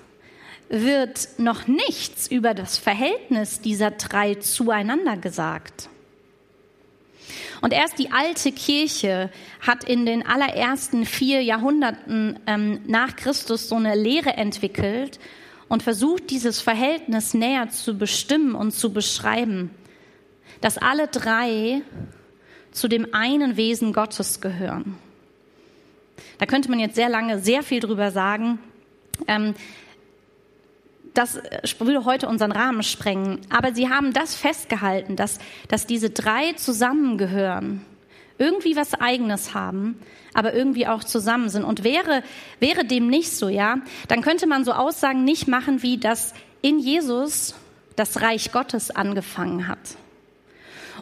wird 0.73 1.29
noch 1.39 1.67
nichts 1.69 2.29
über 2.29 2.55
das 2.55 2.79
Verhältnis 2.79 3.61
dieser 3.61 3.93
drei 3.93 4.35
zueinander 4.35 5.17
gesagt. 5.17 5.89
Und 7.61 7.73
erst 7.73 7.99
die 7.99 8.11
alte 8.11 8.51
Kirche 8.51 9.31
hat 9.61 9.85
in 9.85 10.05
den 10.05 10.27
allerersten 10.27 11.07
vier 11.07 11.43
Jahrhunderten 11.43 12.41
ähm, 12.47 12.81
nach 12.87 13.15
Christus 13.15 13.69
so 13.69 13.77
eine 13.77 13.95
Lehre 13.95 14.33
entwickelt 14.33 15.21
und 15.69 15.85
versucht, 15.85 16.31
dieses 16.31 16.61
Verhältnis 16.61 17.35
näher 17.35 17.69
zu 17.71 17.97
bestimmen 17.97 18.57
und 18.57 18.73
zu 18.73 18.93
beschreiben 18.93 19.71
dass 20.63 20.79
alle 20.79 21.09
drei 21.09 21.83
zu 22.71 22.89
dem 22.89 23.13
einen 23.13 23.59
Wesen 23.59 23.93
Gottes 23.93 24.41
gehören. 24.41 24.97
Da 26.39 26.47
könnte 26.47 26.71
man 26.71 26.79
jetzt 26.79 26.95
sehr 26.95 27.11
lange 27.11 27.41
sehr 27.41 27.63
viel 27.63 27.81
drüber 27.81 28.11
sagen. 28.11 28.59
Ähm, 29.27 29.55
das 31.15 31.41
würde 31.79 32.05
heute 32.05 32.29
unseren 32.29 32.53
Rahmen 32.53 32.83
sprengen. 32.83 33.41
Aber 33.51 33.75
sie 33.75 33.89
haben 33.89 34.13
das 34.13 34.35
festgehalten, 34.35 35.17
dass, 35.17 35.39
dass 35.69 35.87
diese 35.87 36.11
drei 36.11 36.53
zusammengehören, 36.55 37.85
irgendwie 38.39 38.77
was 38.77 38.95
Eigenes 38.95 39.55
haben, 39.55 40.01
aber 40.35 40.55
irgendwie 40.55 40.87
auch 40.87 41.05
zusammen 41.05 41.49
sind. 41.49 41.65
Und 41.65 41.85
wäre, 41.85 42.23
wäre 42.61 42.85
dem 42.85 43.09
nicht 43.09 43.31
so, 43.31 43.49
ja, 43.49 43.77
dann 44.09 44.23
könnte 44.23 44.47
man 44.47 44.65
so 44.65 44.73
Aussagen 44.73 45.25
nicht 45.25 45.49
machen, 45.49 45.83
wie 45.83 45.99
dass 45.99 46.35
in 46.63 46.79
Jesus 46.79 47.55
das 47.97 48.23
Reich 48.23 48.53
Gottes 48.53 48.91
angefangen 48.91 49.69
hat. 49.69 49.79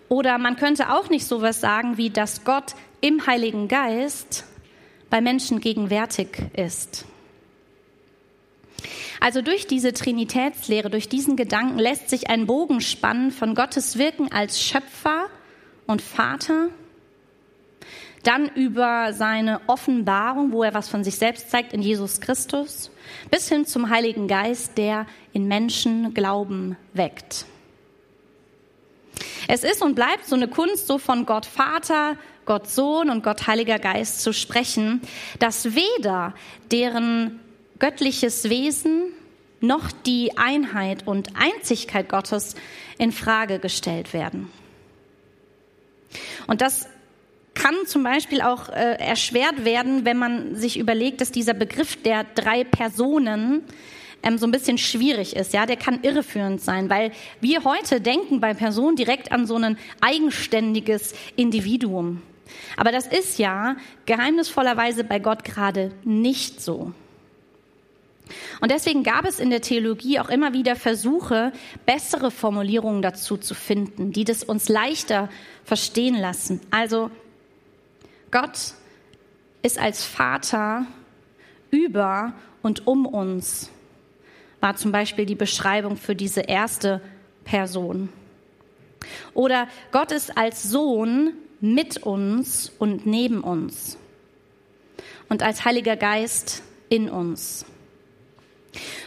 Oder 0.08 0.38
man 0.38 0.56
könnte 0.56 0.92
auch 0.92 1.08
nicht 1.08 1.24
sowas 1.24 1.60
sagen, 1.60 1.96
wie 1.96 2.10
dass 2.10 2.44
Gott 2.44 2.74
im 3.00 3.26
Heiligen 3.26 3.68
Geist 3.68 4.44
bei 5.08 5.20
Menschen 5.20 5.60
gegenwärtig 5.60 6.28
ist. 6.54 7.06
Also 9.20 9.42
durch 9.42 9.66
diese 9.66 9.92
Trinitätslehre, 9.92 10.88
durch 10.88 11.08
diesen 11.08 11.36
Gedanken 11.36 11.78
lässt 11.78 12.08
sich 12.08 12.30
ein 12.30 12.46
Bogen 12.46 12.80
spannen 12.80 13.30
von 13.30 13.54
Gottes 13.54 13.98
Wirken 13.98 14.32
als 14.32 14.62
Schöpfer 14.62 15.26
und 15.86 16.00
Vater, 16.00 16.70
dann 18.22 18.48
über 18.54 19.12
seine 19.12 19.60
Offenbarung, 19.66 20.52
wo 20.52 20.62
er 20.62 20.74
was 20.74 20.88
von 20.88 21.04
sich 21.04 21.16
selbst 21.16 21.50
zeigt 21.50 21.72
in 21.72 21.82
Jesus 21.82 22.20
Christus, 22.20 22.90
bis 23.30 23.48
hin 23.48 23.66
zum 23.66 23.90
Heiligen 23.90 24.26
Geist, 24.26 24.78
der 24.78 25.06
in 25.32 25.48
Menschen 25.48 26.14
Glauben 26.14 26.76
weckt. 26.94 27.44
Es 29.48 29.64
ist 29.64 29.82
und 29.82 29.94
bleibt 29.94 30.26
so 30.26 30.36
eine 30.36 30.48
Kunst, 30.48 30.86
so 30.86 30.98
von 30.98 31.26
Gott 31.26 31.44
Vater, 31.44 32.16
Gott 32.46 32.68
Sohn 32.68 33.10
und 33.10 33.22
Gott 33.22 33.46
Heiliger 33.46 33.78
Geist 33.78 34.22
zu 34.22 34.32
sprechen, 34.32 35.02
dass 35.38 35.74
weder 35.74 36.34
deren 36.70 37.40
göttliches 37.80 38.48
Wesen 38.48 39.12
noch 39.60 39.90
die 39.92 40.38
Einheit 40.38 41.06
und 41.06 41.30
Einzigkeit 41.36 42.08
Gottes 42.08 42.54
in 42.98 43.12
Frage 43.12 43.58
gestellt 43.58 44.12
werden. 44.14 44.50
Und 46.46 46.60
das 46.60 46.88
kann 47.54 47.74
zum 47.86 48.02
Beispiel 48.02 48.40
auch 48.40 48.68
äh, 48.68 48.94
erschwert 48.98 49.64
werden, 49.64 50.04
wenn 50.04 50.16
man 50.16 50.56
sich 50.56 50.78
überlegt, 50.78 51.20
dass 51.20 51.32
dieser 51.32 51.54
Begriff 51.54 52.00
der 52.02 52.24
drei 52.34 52.64
Personen 52.64 53.64
ähm, 54.22 54.38
so 54.38 54.46
ein 54.46 54.50
bisschen 54.50 54.78
schwierig 54.78 55.36
ist. 55.36 55.52
Ja, 55.52 55.66
der 55.66 55.76
kann 55.76 56.02
irreführend 56.02 56.60
sein, 56.60 56.88
weil 56.88 57.12
wir 57.40 57.64
heute 57.64 58.00
denken 58.00 58.40
bei 58.40 58.54
Personen 58.54 58.96
direkt 58.96 59.32
an 59.32 59.46
so 59.46 59.56
ein 59.56 59.76
eigenständiges 60.00 61.14
Individuum. 61.36 62.22
Aber 62.76 62.92
das 62.92 63.06
ist 63.06 63.38
ja 63.38 63.76
geheimnisvollerweise 64.06 65.04
bei 65.04 65.18
Gott 65.18 65.44
gerade 65.44 65.92
nicht 66.04 66.60
so. 66.60 66.92
Und 68.60 68.70
deswegen 68.70 69.02
gab 69.02 69.24
es 69.24 69.38
in 69.40 69.50
der 69.50 69.60
Theologie 69.60 70.20
auch 70.20 70.28
immer 70.28 70.52
wieder 70.52 70.76
Versuche, 70.76 71.52
bessere 71.86 72.30
Formulierungen 72.30 73.02
dazu 73.02 73.36
zu 73.36 73.54
finden, 73.54 74.12
die 74.12 74.24
das 74.24 74.42
uns 74.42 74.68
leichter 74.68 75.28
verstehen 75.64 76.14
lassen. 76.14 76.60
Also 76.70 77.10
Gott 78.30 78.74
ist 79.62 79.78
als 79.78 80.04
Vater 80.04 80.86
über 81.70 82.34
und 82.62 82.86
um 82.86 83.06
uns, 83.06 83.70
war 84.60 84.76
zum 84.76 84.92
Beispiel 84.92 85.26
die 85.26 85.34
Beschreibung 85.34 85.96
für 85.96 86.14
diese 86.14 86.42
erste 86.42 87.00
Person. 87.44 88.10
Oder 89.32 89.68
Gott 89.92 90.12
ist 90.12 90.36
als 90.36 90.62
Sohn 90.62 91.32
mit 91.60 91.98
uns 91.98 92.70
und 92.78 93.06
neben 93.06 93.40
uns 93.42 93.98
und 95.28 95.42
als 95.42 95.64
Heiliger 95.64 95.96
Geist 95.96 96.62
in 96.88 97.08
uns. 97.08 97.64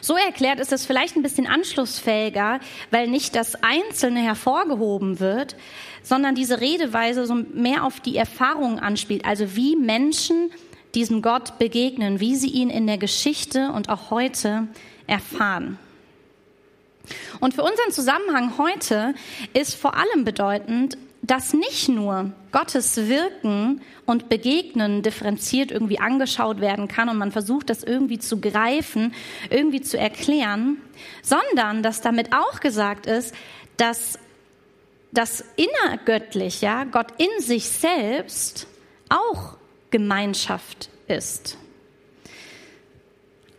So 0.01 0.17
erklärt 0.17 0.59
ist 0.59 0.73
es 0.73 0.85
vielleicht 0.85 1.15
ein 1.15 1.23
bisschen 1.23 1.47
anschlussfähiger, 1.47 2.59
weil 2.91 3.07
nicht 3.07 3.35
das 3.35 3.55
Einzelne 3.63 4.21
hervorgehoben 4.21 5.19
wird, 5.19 5.55
sondern 6.01 6.35
diese 6.35 6.59
Redeweise 6.59 7.25
so 7.25 7.35
mehr 7.35 7.85
auf 7.85 7.99
die 7.99 8.17
Erfahrung 8.17 8.79
anspielt, 8.79 9.25
also 9.25 9.55
wie 9.55 9.75
Menschen 9.75 10.51
diesem 10.95 11.21
Gott 11.21 11.57
begegnen, 11.57 12.19
wie 12.19 12.35
sie 12.35 12.49
ihn 12.49 12.69
in 12.69 12.87
der 12.87 12.97
Geschichte 12.97 13.71
und 13.71 13.89
auch 13.89 14.11
heute 14.11 14.67
erfahren. 15.07 15.79
Und 17.39 17.53
für 17.53 17.63
unseren 17.63 17.91
Zusammenhang 17.91 18.57
heute 18.57 19.13
ist 19.53 19.75
vor 19.75 19.95
allem 19.95 20.23
bedeutend, 20.23 20.97
dass 21.23 21.53
nicht 21.53 21.87
nur 21.87 22.33
Gottes 22.51 23.07
Wirken 23.07 23.81
und 24.05 24.27
Begegnen 24.27 25.01
differenziert 25.01 25.71
irgendwie 25.71 25.97
angeschaut 25.97 26.59
werden 26.59 26.89
kann 26.89 27.07
und 27.07 27.17
man 27.17 27.31
versucht, 27.31 27.69
das 27.69 27.81
irgendwie 27.81 28.19
zu 28.19 28.41
greifen, 28.41 29.13
irgendwie 29.49 29.81
zu 29.81 29.97
erklären, 29.97 30.77
sondern 31.21 31.81
dass 31.81 32.01
damit 32.01 32.33
auch 32.33 32.59
gesagt 32.59 33.05
ist, 33.05 33.33
dass 33.77 34.19
das 35.13 35.45
innergöttlich, 35.55 36.61
ja, 36.61 36.83
Gott 36.83 37.07
in 37.17 37.41
sich 37.41 37.69
selbst 37.69 38.67
auch 39.07 39.55
Gemeinschaft 39.91 40.89
ist. 41.07 41.57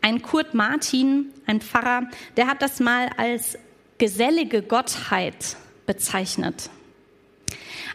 Ein 0.02 0.21
Kurt 0.21 0.52
Martin, 0.52 1.33
ein 1.47 1.62
Pfarrer, 1.62 2.11
der 2.37 2.47
hat 2.47 2.61
das 2.61 2.78
mal 2.78 3.09
als 3.16 3.56
gesellige 3.97 4.61
Gottheit 4.61 5.56
bezeichnet. 5.87 6.68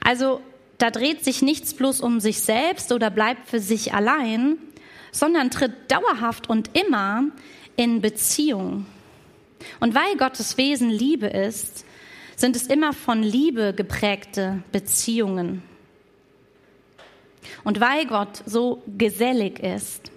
Also 0.03 0.41
da 0.77 0.91
dreht 0.91 1.23
sich 1.23 1.41
nichts 1.41 1.73
bloß 1.73 2.01
um 2.01 2.19
sich 2.19 2.41
selbst 2.41 2.91
oder 2.91 3.09
bleibt 3.09 3.49
für 3.49 3.59
sich 3.59 3.93
allein, 3.93 4.57
sondern 5.11 5.51
tritt 5.51 5.91
dauerhaft 5.91 6.49
und 6.49 6.77
immer 6.77 7.25
in 7.75 8.01
Beziehung. 8.01 8.85
Und 9.79 9.95
weil 9.95 10.15
Gottes 10.17 10.57
Wesen 10.57 10.89
Liebe 10.89 11.27
ist, 11.27 11.85
sind 12.35 12.55
es 12.55 12.67
immer 12.67 12.93
von 12.93 13.21
Liebe 13.21 13.73
geprägte 13.73 14.63
Beziehungen. 14.71 15.61
Und 17.63 17.81
weil 17.81 18.05
Gott 18.05 18.41
so 18.45 18.81
gesellig 18.97 19.59
ist, 19.59 20.11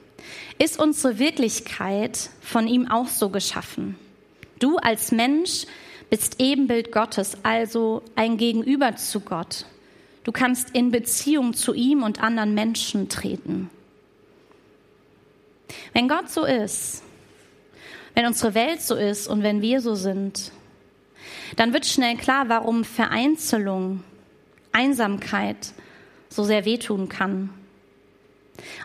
ist 0.58 0.78
unsere 0.78 1.18
Wirklichkeit 1.18 2.30
von 2.40 2.68
ihm 2.68 2.88
auch 2.88 3.08
so 3.08 3.30
geschaffen. 3.30 3.96
Du 4.60 4.76
als 4.76 5.10
Mensch 5.10 5.66
bist 6.12 6.40
Ebenbild 6.40 6.92
Gottes, 6.92 7.38
also 7.42 8.02
ein 8.16 8.36
Gegenüber 8.36 8.96
zu 8.96 9.20
Gott. 9.20 9.64
Du 10.24 10.30
kannst 10.30 10.68
in 10.74 10.90
Beziehung 10.90 11.54
zu 11.54 11.72
ihm 11.72 12.02
und 12.02 12.22
anderen 12.22 12.52
Menschen 12.52 13.08
treten. 13.08 13.70
Wenn 15.94 16.08
Gott 16.08 16.28
so 16.28 16.44
ist, 16.44 17.02
wenn 18.14 18.26
unsere 18.26 18.54
Welt 18.54 18.82
so 18.82 18.94
ist 18.94 19.26
und 19.26 19.42
wenn 19.42 19.62
wir 19.62 19.80
so 19.80 19.94
sind, 19.94 20.52
dann 21.56 21.72
wird 21.72 21.86
schnell 21.86 22.18
klar, 22.18 22.50
warum 22.50 22.84
Vereinzelung, 22.84 24.04
Einsamkeit 24.70 25.72
so 26.28 26.44
sehr 26.44 26.66
wehtun 26.66 27.08
kann. 27.08 27.48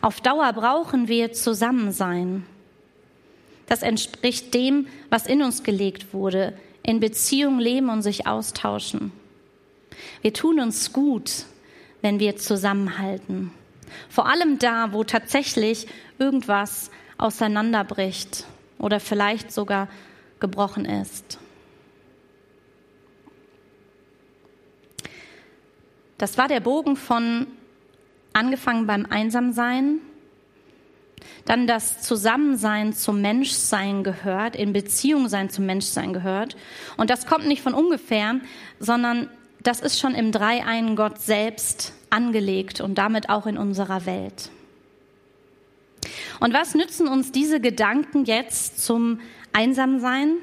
Auf 0.01 0.21
Dauer 0.21 0.53
brauchen 0.53 1.09
wir 1.09 1.33
Zusammensein. 1.33 2.45
Das 3.65 3.81
entspricht 3.81 4.53
dem, 4.53 4.87
was 5.09 5.27
in 5.27 5.43
uns 5.43 5.63
gelegt 5.63 6.13
wurde, 6.13 6.53
in 6.83 6.99
Beziehung 6.99 7.59
leben 7.59 7.89
und 7.89 8.01
sich 8.01 8.27
austauschen. 8.27 9.11
Wir 10.21 10.33
tun 10.33 10.59
uns 10.59 10.93
gut, 10.93 11.45
wenn 12.01 12.19
wir 12.19 12.37
zusammenhalten. 12.37 13.51
Vor 14.09 14.27
allem 14.27 14.59
da, 14.59 14.93
wo 14.93 15.03
tatsächlich 15.03 15.87
irgendwas 16.19 16.91
auseinanderbricht 17.17 18.45
oder 18.77 18.99
vielleicht 18.99 19.51
sogar 19.51 19.87
gebrochen 20.39 20.85
ist. 20.85 21.39
Das 26.17 26.37
war 26.37 26.47
der 26.47 26.59
Bogen 26.59 26.95
von 26.95 27.47
angefangen 28.33 28.87
beim 28.87 29.05
Einsamsein, 29.05 29.99
dann 31.45 31.67
das 31.67 32.01
Zusammensein 32.01 32.93
zum 32.93 33.21
Menschsein 33.21 34.03
gehört, 34.03 34.55
in 34.55 34.73
Beziehung 34.73 35.29
sein 35.29 35.49
zum 35.49 35.65
Menschsein 35.65 36.13
gehört. 36.13 36.57
Und 36.97 37.09
das 37.09 37.25
kommt 37.25 37.47
nicht 37.47 37.61
von 37.61 37.73
ungefähr, 37.73 38.39
sondern 38.79 39.29
das 39.63 39.79
ist 39.79 39.99
schon 39.99 40.15
im 40.15 40.31
Dreieinen 40.31 40.95
Gott 40.95 41.19
selbst 41.21 41.93
angelegt 42.09 42.81
und 42.81 42.95
damit 42.95 43.29
auch 43.29 43.47
in 43.47 43.57
unserer 43.57 44.05
Welt. 44.05 44.49
Und 46.39 46.53
was 46.53 46.75
nützen 46.75 47.07
uns 47.07 47.31
diese 47.31 47.59
Gedanken 47.59 48.25
jetzt 48.25 48.83
zum 48.83 49.19
Einsamsein? 49.53 50.35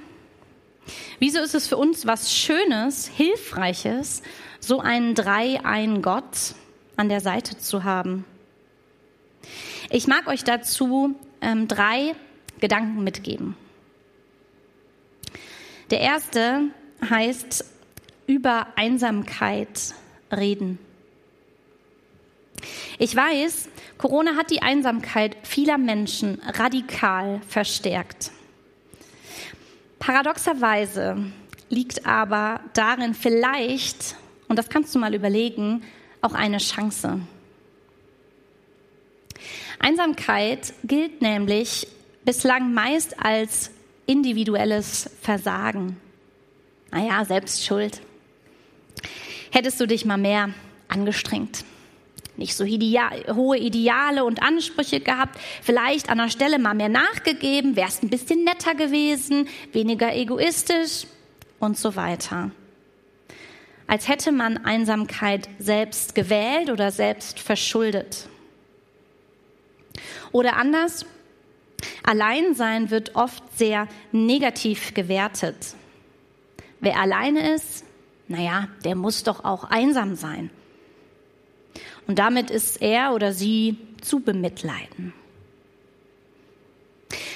Wieso 1.18 1.40
ist 1.40 1.54
es 1.54 1.66
für 1.66 1.76
uns 1.76 2.06
was 2.06 2.34
Schönes, 2.34 3.06
Hilfreiches, 3.06 4.22
so 4.60 4.80
einen 4.80 5.14
Dreiein 5.14 6.02
Gott 6.02 6.54
an 6.96 7.08
der 7.08 7.20
Seite 7.20 7.58
zu 7.58 7.84
haben? 7.84 8.24
Ich 9.90 10.06
mag 10.06 10.26
euch 10.26 10.44
dazu 10.44 11.14
ähm, 11.40 11.68
drei 11.68 12.14
Gedanken 12.60 13.04
mitgeben. 13.04 13.56
Der 15.90 16.00
erste 16.00 16.62
heißt 17.08 17.64
über 18.26 18.68
Einsamkeit 18.76 19.94
reden. 20.32 20.78
Ich 22.98 23.14
weiß, 23.14 23.68
Corona 23.98 24.36
hat 24.36 24.50
die 24.50 24.62
Einsamkeit 24.62 25.36
vieler 25.42 25.78
Menschen 25.78 26.40
radikal 26.44 27.40
verstärkt. 27.46 28.30
Paradoxerweise 29.98 31.16
liegt 31.68 32.06
aber 32.06 32.60
darin 32.72 33.14
vielleicht, 33.14 34.16
und 34.48 34.58
das 34.58 34.68
kannst 34.68 34.94
du 34.94 34.98
mal 34.98 35.14
überlegen, 35.14 35.82
auch 36.20 36.34
eine 36.34 36.58
Chance. 36.58 37.20
Einsamkeit 39.78 40.72
gilt 40.84 41.22
nämlich 41.22 41.86
bislang 42.24 42.72
meist 42.72 43.22
als 43.22 43.70
individuelles 44.06 45.10
Versagen. 45.20 45.96
Naja, 46.90 47.24
selbst 47.24 47.64
schuld 47.64 48.00
hättest 49.54 49.80
du 49.80 49.86
dich 49.86 50.04
mal 50.04 50.16
mehr 50.16 50.50
angestrengt. 50.88 51.64
Nicht 52.36 52.56
so 52.56 52.64
ideal, 52.64 53.24
hohe 53.32 53.56
Ideale 53.56 54.24
und 54.24 54.42
Ansprüche 54.42 54.98
gehabt, 54.98 55.38
vielleicht 55.62 56.10
an 56.10 56.18
der 56.18 56.28
Stelle 56.28 56.58
mal 56.58 56.74
mehr 56.74 56.88
nachgegeben, 56.88 57.76
wärst 57.76 58.02
ein 58.02 58.10
bisschen 58.10 58.42
netter 58.42 58.74
gewesen, 58.74 59.48
weniger 59.72 60.12
egoistisch 60.14 61.06
und 61.60 61.78
so 61.78 61.94
weiter. 61.94 62.50
Als 63.86 64.08
hätte 64.08 64.32
man 64.32 64.64
Einsamkeit 64.64 65.48
selbst 65.60 66.16
gewählt 66.16 66.70
oder 66.70 66.90
selbst 66.90 67.38
verschuldet. 67.38 68.28
Oder 70.34 70.56
anders, 70.56 71.06
Alleinsein 72.02 72.90
wird 72.90 73.14
oft 73.14 73.56
sehr 73.56 73.86
negativ 74.10 74.92
gewertet. 74.92 75.76
Wer 76.80 76.98
alleine 76.98 77.54
ist, 77.54 77.84
naja, 78.26 78.66
der 78.84 78.96
muss 78.96 79.22
doch 79.22 79.44
auch 79.44 79.62
einsam 79.62 80.16
sein. 80.16 80.50
Und 82.08 82.18
damit 82.18 82.50
ist 82.50 82.82
er 82.82 83.14
oder 83.14 83.32
sie 83.32 83.76
zu 84.00 84.18
bemitleiden. 84.18 85.12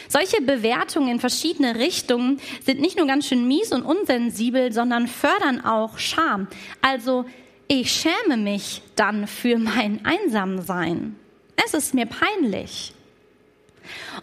Solche 0.09 0.43
Bewertungen 0.43 1.09
in 1.09 1.21
verschiedene 1.21 1.77
Richtungen 1.77 2.41
sind 2.65 2.81
nicht 2.81 2.99
nur 2.99 3.07
ganz 3.07 3.29
schön 3.29 3.47
mies 3.47 3.71
und 3.71 3.85
unsensibel, 3.85 4.73
sondern 4.73 5.07
fördern 5.07 5.65
auch 5.65 5.99
Scham. 5.99 6.49
Also 6.83 7.27
ich 7.69 7.93
schäme 7.93 8.37
mich 8.37 8.83
dann 8.97 9.29
für 9.29 9.57
mein 9.57 10.05
Einsamsein. 10.05 11.15
Es 11.65 11.75
ist 11.75 11.95
mir 11.95 12.07
peinlich. 12.07 12.93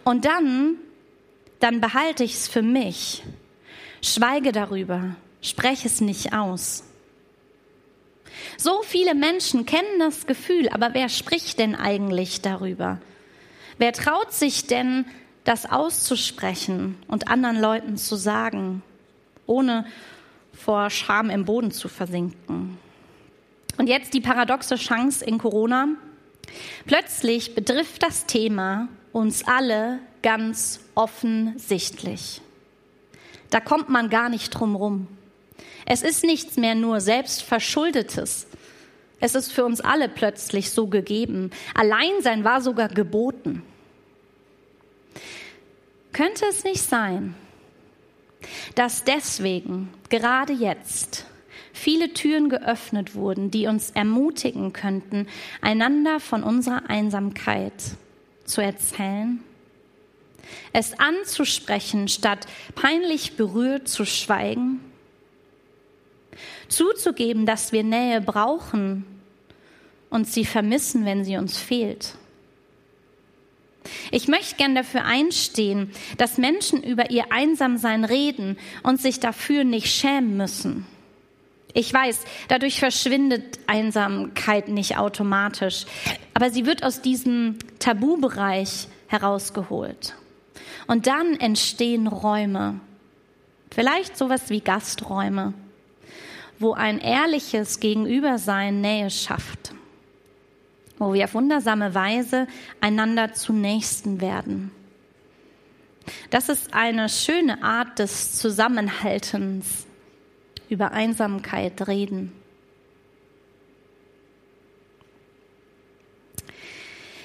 Und 0.04 0.24
dann, 0.24 0.76
dann 1.60 1.80
behalte 1.80 2.24
ich 2.24 2.34
es 2.34 2.48
für 2.48 2.62
mich. 2.62 3.22
Schweige 4.02 4.52
darüber. 4.52 5.16
Spreche 5.42 5.86
es 5.86 6.00
nicht 6.00 6.32
aus. 6.32 6.84
So 8.56 8.82
viele 8.82 9.14
Menschen 9.14 9.66
kennen 9.66 9.98
das 9.98 10.26
Gefühl, 10.26 10.68
aber 10.70 10.94
wer 10.94 11.08
spricht 11.08 11.58
denn 11.58 11.74
eigentlich 11.74 12.40
darüber? 12.40 13.00
Wer 13.78 13.92
traut 13.92 14.32
sich 14.32 14.66
denn, 14.66 15.04
das 15.44 15.70
auszusprechen 15.70 16.96
und 17.06 17.28
anderen 17.28 17.60
Leuten 17.60 17.96
zu 17.96 18.16
sagen, 18.16 18.82
ohne 19.46 19.86
vor 20.52 20.90
Scham 20.90 21.30
im 21.30 21.44
Boden 21.44 21.70
zu 21.70 21.88
versinken? 21.88 22.78
Und 23.78 23.88
jetzt 23.88 24.14
die 24.14 24.20
paradoxe 24.20 24.76
Chance 24.76 25.24
in 25.24 25.38
Corona. 25.38 25.88
Plötzlich 26.86 27.54
betrifft 27.54 28.02
das 28.02 28.26
Thema 28.26 28.88
uns 29.12 29.46
alle 29.46 29.98
ganz 30.22 30.80
offensichtlich. 30.94 32.40
Da 33.50 33.60
kommt 33.60 33.88
man 33.88 34.10
gar 34.10 34.28
nicht 34.28 34.50
drum 34.50 34.76
rum. 34.76 35.08
Es 35.86 36.02
ist 36.02 36.24
nichts 36.24 36.56
mehr 36.56 36.74
nur 36.74 37.00
selbstverschuldetes. 37.00 38.46
Es 39.20 39.34
ist 39.34 39.52
für 39.52 39.64
uns 39.64 39.80
alle 39.80 40.08
plötzlich 40.08 40.70
so 40.70 40.88
gegeben. 40.88 41.50
Alleinsein 41.74 42.44
war 42.44 42.60
sogar 42.60 42.88
geboten. 42.88 43.62
Könnte 46.12 46.44
es 46.46 46.64
nicht 46.64 46.82
sein, 46.82 47.34
dass 48.74 49.04
deswegen 49.04 49.92
gerade 50.08 50.52
jetzt 50.52 51.26
viele 51.76 52.12
Türen 52.12 52.48
geöffnet 52.48 53.14
wurden, 53.14 53.50
die 53.50 53.66
uns 53.66 53.90
ermutigen 53.90 54.72
könnten, 54.72 55.26
einander 55.60 56.20
von 56.20 56.42
unserer 56.42 56.88
Einsamkeit 56.88 57.72
zu 58.44 58.60
erzählen? 58.60 59.40
Es 60.72 60.98
anzusprechen, 60.98 62.08
statt 62.08 62.46
peinlich 62.74 63.36
berührt 63.36 63.88
zu 63.88 64.04
schweigen? 64.04 64.80
Zuzugeben, 66.68 67.46
dass 67.46 67.72
wir 67.72 67.82
Nähe 67.82 68.20
brauchen 68.20 69.04
und 70.10 70.26
sie 70.26 70.44
vermissen, 70.44 71.04
wenn 71.04 71.24
sie 71.24 71.36
uns 71.36 71.58
fehlt. 71.58 72.14
Ich 74.10 74.28
möchte 74.28 74.56
gern 74.56 74.74
dafür 74.74 75.04
einstehen, 75.04 75.92
dass 76.18 76.38
Menschen 76.38 76.82
über 76.82 77.10
ihr 77.10 77.30
Einsamsein 77.30 78.04
reden 78.04 78.58
und 78.82 79.00
sich 79.00 79.20
dafür 79.20 79.64
nicht 79.64 79.88
schämen 79.88 80.36
müssen. 80.36 80.86
Ich 81.76 81.92
weiß, 81.92 82.20
dadurch 82.48 82.78
verschwindet 82.78 83.58
Einsamkeit 83.66 84.68
nicht 84.68 84.96
automatisch, 84.96 85.84
aber 86.32 86.48
sie 86.48 86.64
wird 86.64 86.82
aus 86.82 87.02
diesem 87.02 87.58
Tabubereich 87.80 88.88
herausgeholt. 89.08 90.14
Und 90.86 91.06
dann 91.06 91.34
entstehen 91.34 92.06
Räume, 92.06 92.80
vielleicht 93.70 94.16
sowas 94.16 94.48
wie 94.48 94.62
Gasträume, 94.62 95.52
wo 96.58 96.72
ein 96.72 96.98
ehrliches 96.98 97.78
Gegenübersein 97.78 98.80
Nähe 98.80 99.10
schafft, 99.10 99.74
wo 100.96 101.12
wir 101.12 101.24
auf 101.24 101.34
wundersame 101.34 101.94
Weise 101.94 102.46
einander 102.80 103.34
zu 103.34 103.52
Nächsten 103.52 104.22
werden. 104.22 104.70
Das 106.30 106.48
ist 106.48 106.72
eine 106.72 107.10
schöne 107.10 107.62
Art 107.62 107.98
des 107.98 108.32
Zusammenhaltens, 108.38 109.85
über 110.68 110.92
Einsamkeit 110.92 111.86
reden. 111.88 112.32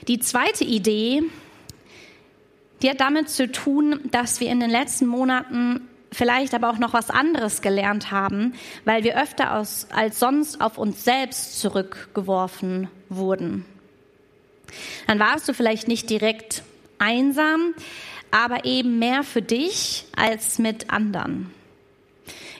Die 0.07 0.19
zweite 0.19 0.63
Idee, 0.63 1.23
die 2.81 2.89
hat 2.89 2.99
damit 2.99 3.29
zu 3.29 3.51
tun, 3.51 3.99
dass 4.11 4.39
wir 4.39 4.49
in 4.49 4.59
den 4.59 4.71
letzten 4.71 5.05
Monaten 5.05 5.87
vielleicht 6.11 6.53
aber 6.53 6.69
auch 6.69 6.79
noch 6.79 6.93
was 6.93 7.09
anderes 7.09 7.61
gelernt 7.61 8.11
haben, 8.11 8.53
weil 8.83 9.03
wir 9.03 9.21
öfter 9.21 9.55
aus, 9.55 9.87
als 9.91 10.19
sonst 10.19 10.59
auf 10.59 10.77
uns 10.77 11.03
selbst 11.03 11.59
zurückgeworfen 11.59 12.89
wurden. 13.09 13.65
Dann 15.07 15.19
warst 15.19 15.47
du 15.47 15.53
vielleicht 15.53 15.87
nicht 15.87 16.09
direkt 16.09 16.63
einsam, 16.97 17.73
aber 18.31 18.65
eben 18.65 18.99
mehr 18.99 19.23
für 19.23 19.41
dich 19.41 20.05
als 20.15 20.59
mit 20.59 20.89
anderen. 20.89 21.53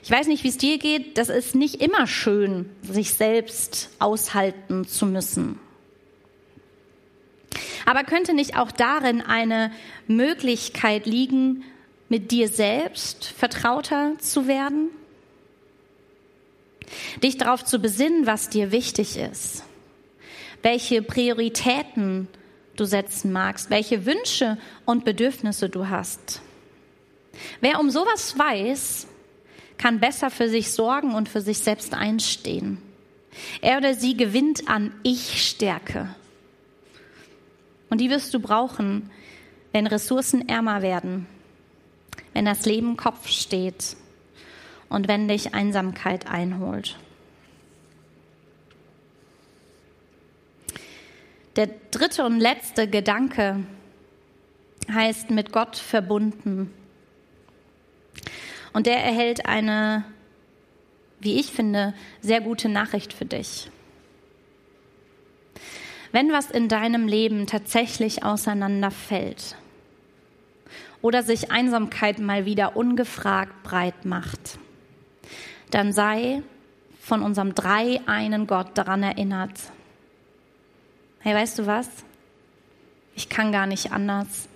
Ich 0.02 0.10
weiß 0.10 0.26
nicht, 0.26 0.42
wie 0.44 0.48
es 0.48 0.58
dir 0.58 0.78
geht, 0.78 1.16
das 1.16 1.28
ist 1.28 1.54
nicht 1.54 1.76
immer 1.76 2.06
schön, 2.06 2.68
sich 2.82 3.14
selbst 3.14 3.90
aushalten 3.98 4.86
zu 4.86 5.06
müssen. 5.06 5.58
Aber 7.84 8.04
könnte 8.04 8.34
nicht 8.34 8.56
auch 8.56 8.70
darin 8.70 9.20
eine 9.20 9.72
Möglichkeit 10.06 11.06
liegen, 11.06 11.64
mit 12.08 12.30
dir 12.30 12.48
selbst 12.48 13.26
vertrauter 13.26 14.12
zu 14.18 14.46
werden? 14.46 14.90
Dich 17.22 17.38
darauf 17.38 17.64
zu 17.64 17.78
besinnen, 17.78 18.26
was 18.26 18.50
dir 18.50 18.70
wichtig 18.70 19.16
ist, 19.16 19.64
welche 20.62 21.02
Prioritäten 21.02 22.28
du 22.76 22.84
setzen 22.84 23.32
magst, 23.32 23.70
welche 23.70 24.04
Wünsche 24.04 24.58
und 24.84 25.04
Bedürfnisse 25.04 25.68
du 25.68 25.88
hast. 25.88 26.42
Wer 27.60 27.80
um 27.80 27.90
sowas 27.90 28.38
weiß, 28.38 29.06
kann 29.82 29.98
besser 29.98 30.30
für 30.30 30.48
sich 30.48 30.70
sorgen 30.70 31.14
und 31.14 31.28
für 31.28 31.40
sich 31.40 31.58
selbst 31.58 31.94
einstehen. 31.94 32.78
Er 33.60 33.78
oder 33.78 33.94
sie 33.94 34.16
gewinnt 34.16 34.68
an 34.68 34.92
Ich-Stärke. 35.02 36.14
Und 37.90 38.00
die 38.00 38.10
wirst 38.10 38.32
du 38.32 38.40
brauchen, 38.40 39.10
wenn 39.72 39.86
Ressourcen 39.86 40.48
ärmer 40.48 40.82
werden 40.82 41.26
wenn 42.32 42.44
das 42.44 42.64
Leben 42.66 42.96
Kopf 42.96 43.28
steht 43.28 43.96
und 44.88 45.08
wenn 45.08 45.28
dich 45.28 45.54
Einsamkeit 45.54 46.26
einholt. 46.26 46.98
Der 51.56 51.68
dritte 51.90 52.24
und 52.24 52.40
letzte 52.40 52.88
Gedanke 52.88 53.64
heißt 54.90 55.30
mit 55.30 55.52
Gott 55.52 55.76
verbunden. 55.76 56.72
Und 58.72 58.86
der 58.86 59.02
erhält 59.02 59.46
eine, 59.46 60.04
wie 61.20 61.38
ich 61.38 61.52
finde, 61.52 61.94
sehr 62.20 62.40
gute 62.40 62.68
Nachricht 62.68 63.12
für 63.12 63.24
dich. 63.24 63.70
Wenn 66.10 66.32
was 66.32 66.50
in 66.50 66.68
deinem 66.68 67.08
Leben 67.08 67.46
tatsächlich 67.46 68.22
auseinanderfällt, 68.22 69.56
oder 71.02 71.24
sich 71.24 71.50
Einsamkeit 71.50 72.20
mal 72.20 72.46
wieder 72.46 72.76
ungefragt 72.76 73.62
breit 73.64 74.04
macht, 74.04 74.58
dann 75.70 75.92
sei 75.92 76.42
von 77.00 77.22
unserem 77.22 77.54
drei 77.54 78.00
einen 78.06 78.46
Gott 78.46 78.78
daran 78.78 79.02
erinnert. 79.02 79.58
Hey, 81.18 81.34
weißt 81.34 81.58
du 81.58 81.66
was? 81.66 81.88
Ich 83.14 83.28
kann 83.28 83.52
gar 83.52 83.66
nicht 83.66 83.92
anders, 83.92 84.48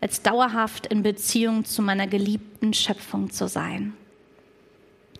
als 0.00 0.22
dauerhaft 0.22 0.86
in 0.86 1.02
Beziehung 1.02 1.64
zu 1.64 1.82
meiner 1.82 2.06
geliebten 2.06 2.74
Schöpfung 2.74 3.30
zu 3.30 3.48
sein. 3.48 3.94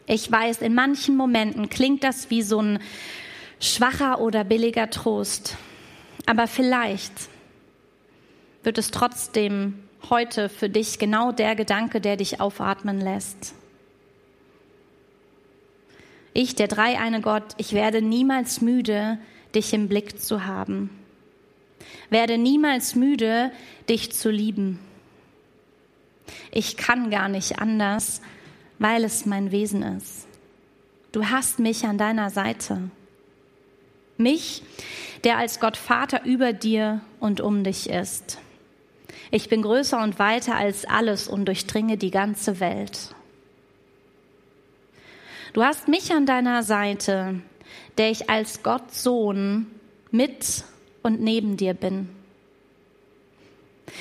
Ich 0.06 0.30
weiß, 0.30 0.60
in 0.60 0.74
manchen 0.74 1.16
Momenten 1.16 1.70
klingt 1.70 2.04
das 2.04 2.30
wie 2.30 2.42
so 2.42 2.60
ein 2.60 2.78
schwacher 3.60 4.20
oder 4.20 4.44
billiger 4.44 4.90
Trost, 4.90 5.56
aber 6.26 6.46
vielleicht 6.46 7.12
wird 8.62 8.78
es 8.78 8.90
trotzdem 8.90 9.74
heute 10.10 10.48
für 10.48 10.68
dich 10.68 10.98
genau 10.98 11.32
der 11.32 11.54
Gedanke, 11.54 12.00
der 12.00 12.16
dich 12.16 12.40
aufatmen 12.40 13.00
lässt. 13.00 13.54
Ich, 16.34 16.54
der 16.54 16.68
dreieine 16.68 17.20
Gott, 17.20 17.54
ich 17.58 17.72
werde 17.72 18.02
niemals 18.02 18.60
müde, 18.60 19.18
dich 19.54 19.72
im 19.72 19.88
Blick 19.88 20.20
zu 20.20 20.44
haben. 20.44 20.90
Werde 22.10 22.38
niemals 22.38 22.94
müde, 22.94 23.50
dich 23.88 24.12
zu 24.12 24.30
lieben. 24.30 24.78
Ich 26.50 26.76
kann 26.76 27.10
gar 27.10 27.28
nicht 27.28 27.58
anders, 27.58 28.20
weil 28.78 29.04
es 29.04 29.26
mein 29.26 29.50
Wesen 29.50 29.82
ist. 29.82 30.26
Du 31.12 31.26
hast 31.26 31.58
mich 31.58 31.84
an 31.84 31.98
deiner 31.98 32.30
Seite. 32.30 32.90
Mich, 34.16 34.62
der 35.24 35.38
als 35.38 35.60
Gott 35.60 35.76
Vater 35.76 36.24
über 36.24 36.52
dir 36.52 37.00
und 37.20 37.40
um 37.40 37.64
dich 37.64 37.88
ist. 37.88 38.38
Ich 39.30 39.48
bin 39.48 39.62
größer 39.62 40.02
und 40.02 40.18
weiter 40.18 40.54
als 40.54 40.84
alles 40.84 41.28
und 41.28 41.46
durchdringe 41.46 41.96
die 41.96 42.10
ganze 42.10 42.60
Welt. 42.60 43.14
Du 45.52 45.62
hast 45.62 45.88
mich 45.88 46.12
an 46.12 46.26
deiner 46.26 46.62
Seite, 46.62 47.40
der 47.96 48.10
ich 48.10 48.28
als 48.28 48.62
Gott 48.62 48.92
Sohn 48.92 49.66
mit 50.10 50.64
und 51.04 51.20
neben 51.20 51.56
dir 51.56 51.74
bin. 51.74 52.08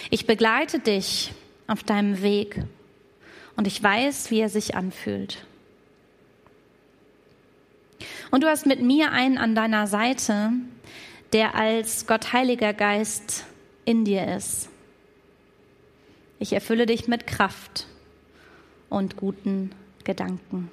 Ich 0.10 0.26
begleite 0.26 0.80
dich 0.80 1.34
auf 1.68 1.84
deinem 1.84 2.24
Weg 2.24 2.63
und 3.56 3.68
ich 3.68 3.84
weiß, 3.84 4.32
wie 4.32 4.39
er 4.39 4.50
sich 4.50 4.76
anfühlt. 4.76 5.46
Und 8.32 8.44
du 8.44 8.48
hast 8.48 8.66
mit 8.66 8.82
mir 8.82 9.12
einen 9.12 9.38
an 9.38 9.54
deiner 9.54 9.86
Seite, 9.86 10.54
der 11.34 11.56
als 11.56 12.08
Gott 12.08 12.34
Heiliger 12.34 12.74
Geist 12.74 13.46
in 13.86 14.06
dir 14.06 14.36
ist. 14.36 14.70
Ich 16.39 16.54
erfülle 16.54 16.86
dich 16.86 17.08
mit 17.08 17.28
Kraft 17.28 17.86
und 18.89 19.18
guten 19.18 19.72
Gedanken. 20.04 20.70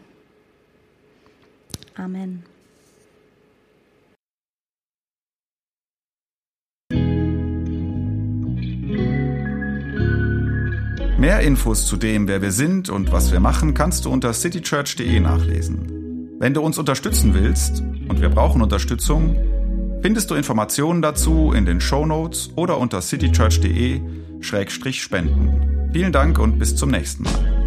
Amen. 1.96 2.44
Mehr 11.20 11.40
Infos 11.40 11.86
zu 11.86 11.96
dem, 11.98 12.26
wer 12.28 12.40
wir 12.40 12.50
sind 12.50 12.88
und 12.88 13.12
was 13.12 13.30
wir 13.30 13.40
machen, 13.40 13.74
kannst 13.74 14.06
du 14.06 14.10
unter 14.10 14.32
citychurch.de 14.32 15.20
nachlesen. 15.20 16.30
Wenn 16.38 16.54
du 16.54 16.62
uns 16.62 16.78
unterstützen 16.78 17.34
willst, 17.34 17.82
und 18.08 18.22
wir 18.22 18.30
brauchen 18.30 18.62
Unterstützung, 18.62 19.36
findest 20.00 20.30
du 20.30 20.34
Informationen 20.34 21.02
dazu 21.02 21.52
in 21.52 21.66
den 21.66 21.82
Show 21.82 22.06
Notes 22.06 22.48
oder 22.56 22.78
unter 22.78 23.02
citychurch.de-spenden. 23.02 25.90
Vielen 25.92 26.12
Dank 26.12 26.38
und 26.38 26.58
bis 26.58 26.74
zum 26.74 26.90
nächsten 26.90 27.24
Mal. 27.24 27.59